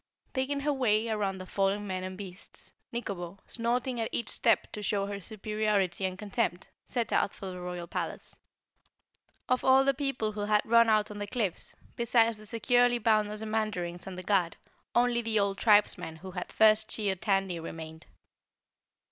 Picking 0.33 0.61
her 0.61 0.73
way 0.73 1.09
around 1.09 1.37
the 1.37 1.45
fallen 1.45 1.85
men 1.85 2.03
and 2.03 2.17
beasts, 2.17 2.73
Nikobo, 2.91 3.37
snorting 3.45 3.99
at 3.99 4.09
each 4.11 4.29
step 4.29 4.71
to 4.71 4.81
show 4.81 5.05
her 5.05 5.21
superiority 5.21 6.05
and 6.05 6.17
contempt, 6.17 6.71
set 6.87 7.13
out 7.13 7.35
for 7.35 7.45
the 7.51 7.59
Royal 7.61 7.85
Palace. 7.85 8.35
Of 9.47 9.63
all 9.63 9.85
the 9.85 9.93
people 9.93 10.31
who 10.31 10.39
had 10.41 10.63
run 10.65 10.89
out 10.89 11.11
on 11.11 11.19
the 11.19 11.27
cliffs, 11.27 11.75
besides 11.95 12.39
the 12.39 12.47
securely 12.47 12.97
bound 12.97 13.29
Ozamandarins 13.29 14.07
and 14.07 14.17
the 14.17 14.23
guard, 14.23 14.57
only 14.95 15.21
the 15.21 15.39
old 15.39 15.59
tribesman 15.59 16.15
who 16.15 16.31
had 16.31 16.51
first 16.51 16.89
cheered 16.89 17.21
Tandy 17.21 17.59
remained. 17.59 18.07